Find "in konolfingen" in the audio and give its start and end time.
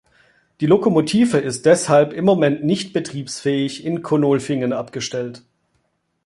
3.85-4.73